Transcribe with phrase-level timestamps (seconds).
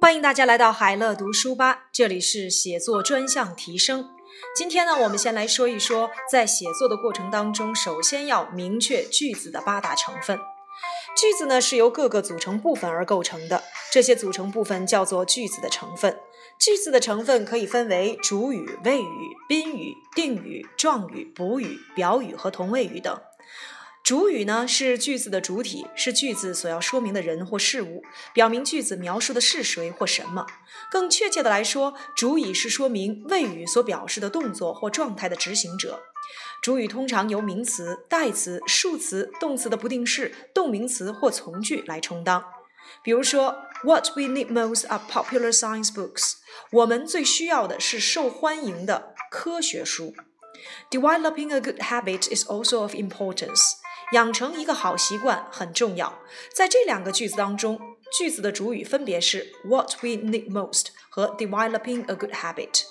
[0.00, 4.08] 欢迎大家来到海乐读书吧，这里是写作专项提升。
[4.56, 10.38] 今天呢，我们先来说一说，在写作的过程当中，首先要明确句子的八大成分。
[11.14, 16.18] 句子呢是由各个组成部分而构成的，这些组成部分叫做句子的成分。
[16.58, 23.20] 句子的成分可以分为主语、谓语、宾语、定语、状语、补语、表语和同位语等。
[24.02, 28.02] 主语呢是句子的主体，是句子所要说明的人或事物，
[28.34, 30.46] 表明句子描述的是谁或什么。
[30.90, 36.02] 更确切的来说，主语是说明谓语所表示的动作或状态的执行者。
[36.60, 42.44] 主语通常由名词、代词、数词、动词的不定式、动名词或从句来充当。
[43.04, 46.34] 比如说，What we need most are popular science books。
[46.72, 50.14] 我们最需要的是受欢迎的科学书。
[50.90, 53.79] Developing a good habit is also of importance。
[54.12, 56.18] 养成一个好习惯很重要。
[56.52, 57.80] 在这两个句子当中，
[58.18, 62.82] 句子的主语分别是 what we need most 和 developing a good habit。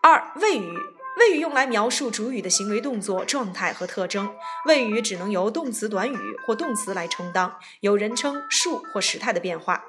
[0.00, 0.76] 二、谓语，
[1.18, 4.34] 谓语用来描述主语的行为动作、状态和特征。
[4.66, 9.84] 谓语只能由动词短语或动词来充当，有人称、数或时态的变化。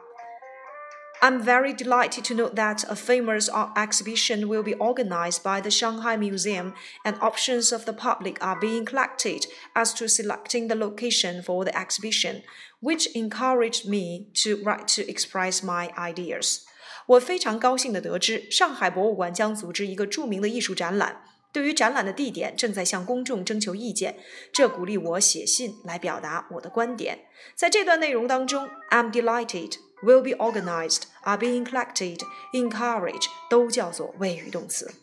[1.22, 5.68] I'm very delighted to note that a famous art exhibition will be organized by the
[5.68, 11.42] Shanghai Museum, and options of the public are being collected as to selecting the location
[11.42, 12.42] for the exhibition,
[12.80, 16.60] which encouraged me to write to express my ideas.
[17.06, 21.22] 我非常高兴地得知，上海博物馆将组织一个着名的艺术展览。
[21.50, 24.18] 对于展览的地点，正在向公众征求意见。
[24.52, 27.20] 这鼓励我写信来表达我的观点。
[27.56, 29.72] 在这段内容当中，I'm delighted。
[30.03, 32.19] will be organized, are being collected,
[32.53, 34.93] encourage 都叫做谓语动词。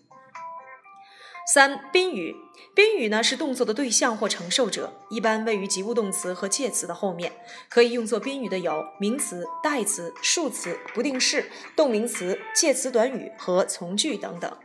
[1.53, 2.37] 三、宾语，
[2.77, 7.33] 宾语呢是动作的对象或承受者，一般位于及物动词和介词的后面。
[7.69, 14.57] 可以用作宾语的有名词、代词、数词、不定式、动名词、介词短语和从句等等。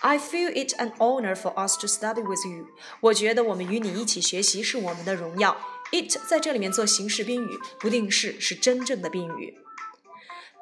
[0.00, 2.66] I feel it an honor for us to study with you。
[3.00, 5.56] 我觉得我们与你一起学习是我们的荣耀。
[5.90, 9.56] It 在这里面做形式宾语，不定式是真正的宾语。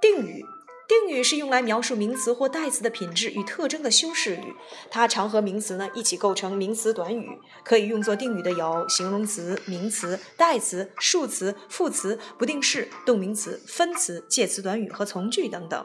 [0.04, 0.44] 定语，
[0.86, 4.54] 定语是用来描述名词或代词的品质与特征的修饰语，
[4.90, 7.38] 它常和名词呢一起构成名词短语。
[7.64, 15.82] 可以用作定语的有形容词、名词、代词、数词、副词、不定式、动名词、分词、介词短语和从句等等。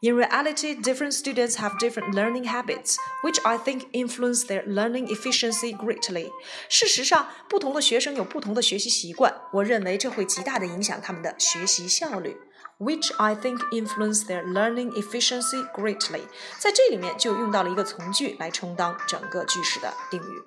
[0.00, 5.72] In reality, different students have different learning habits, which I think influence their learning efficiency
[5.72, 6.32] greatly.
[6.68, 12.36] 事实上，不同的学生有不同的学习习惯，我认为这会极大地影响他们的学习效率。
[12.79, 16.21] which I think influence their learning efficiency greatly。
[16.59, 20.43] 在这里面就用到了一个从句来充当整个句式的定语。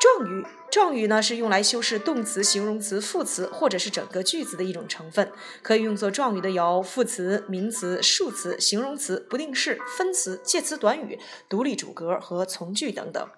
[0.00, 5.30] 状语，状语呢是用来修饰动词、形容词、副词或者是整个句子的一种成分。
[5.62, 13.28] 可以用作状语的有副词、名词、数词、形容词、不定式、分词、介词短语、独立主格和从句等等。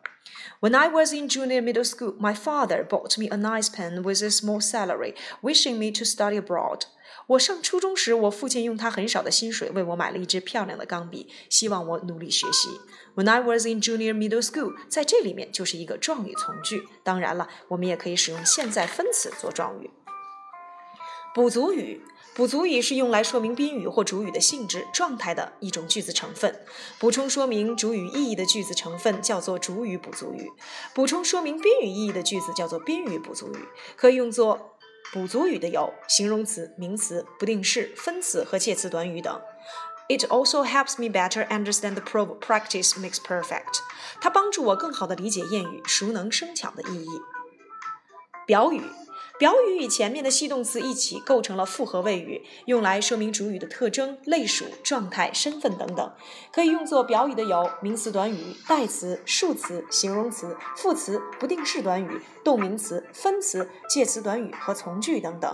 [0.60, 4.22] When I was in junior middle school, my father bought me a nice pen with
[4.22, 6.84] a small salary, wishing me to study abroad.
[7.29, 12.69] 我上初中时，我父亲用他很少的薪水为我买了一支漂亮的钢笔，希望我努力学习。
[13.15, 16.87] When I was in junior middle school，在这里面就是一个状语从句。
[17.03, 19.91] 当然了，我们也可以使用现在分词做状语。
[21.35, 22.01] 补足语，
[22.33, 26.65] 补足语是用来说明宾语或主语的性质、状态的一种句子成分。
[26.97, 30.49] 补充说明主语意义的句子成分叫做主语补足语。
[30.95, 33.59] 补充说明宾语意义的句子叫做宾语补足语，
[33.95, 34.78] 可以用作。
[35.11, 39.41] 补足语的有形容词、名词、不定式、分词和介词短语等。
[40.07, 43.79] It also helps me better understand the proverb "practice makes perfect."
[44.21, 47.21] 它帮助我更好地理解谚语“熟能生巧”的意义。
[48.45, 48.81] 表语。
[49.39, 56.11] 表语与前面的系动词一起构成了复合谓语，用来说明主语的特征、类属、状态、身份等等。
[56.51, 65.53] 可以用作表语的有名词短语、代词、数词、形容词、副词、不定式短语、动名词、分词、介词短语和从句等等。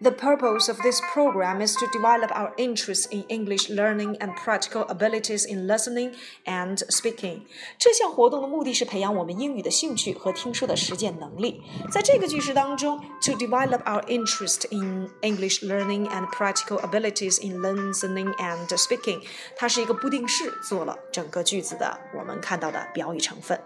[0.00, 4.84] The purpose of this program is to develop our interest in English learning and practical
[4.88, 6.12] abilities in listening
[6.44, 7.46] and speaking.
[7.78, 11.62] 这项活动的目的是培养我们英语的兴趣和听说的实践能力。
[11.90, 19.22] 在这个句式当中，to develop our interest in English learning and practical abilities in listening and speaking，
[19.56, 23.58] 它是一个不定式，做了整个句子的我们看到的表语成分。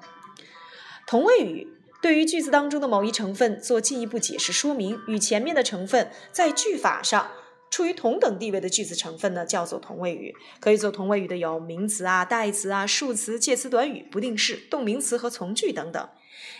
[1.09, 1.77] 同位语。
[2.06, 7.32] 对于句子当中的某一成分做进一步解释说明，与前面的成分在句法上
[7.72, 10.36] 处于同等地位的句子成分呢，叫做同位语。
[10.60, 16.08] 可以做同位语的有名词啊、代词啊、数词、介词短语、不定式、动名词和从句等等。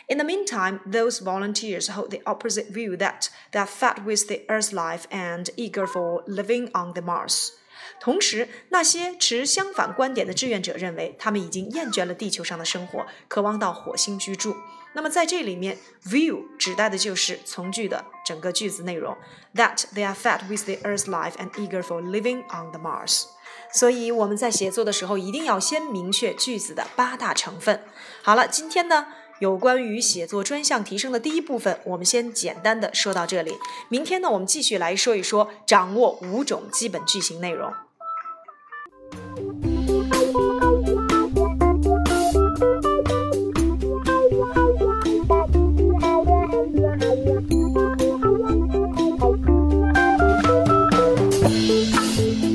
[0.08, 4.38] In the meantime, those volunteers hold the opposite view that they are fed with the
[4.48, 7.50] Earth's life and eager for living on the Mars.
[8.00, 14.56] 同时，那些持相反观点的志愿者认为，他们已经厌倦了地球上的生活，渴望到火星居住。
[14.96, 19.16] 那么在这里面，view 指代的就是从句的整个句子内容
[19.54, 23.26] ，that they are fed with the Earth's life and eager for living on the Mars。
[23.74, 27.84] 所以我们在写作的时候，一定要先明确句子的八大成分。
[28.24, 29.08] 好了，今天呢，
[29.40, 33.58] 有关于写作专项提升的第一部分，我们先简单的说到这里。
[33.90, 37.74] 明天呢，我们继续来说一说掌握五种基本句型内容。
[52.16, 52.55] Bye.